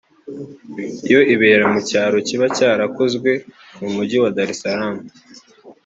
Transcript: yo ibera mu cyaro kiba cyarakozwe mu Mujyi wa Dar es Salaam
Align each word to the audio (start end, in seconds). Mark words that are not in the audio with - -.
yo 1.11 1.19
ibera 1.33 1.63
mu 1.73 1.79
cyaro 1.89 2.17
kiba 2.27 2.45
cyarakozwe 2.57 3.31
mu 3.79 3.87
Mujyi 3.95 4.17
wa 4.23 4.29
Dar 4.35 4.49
es 4.53 4.57
Salaam 4.61 4.97